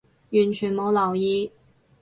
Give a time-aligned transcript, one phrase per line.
[0.31, 1.51] 完全冇留意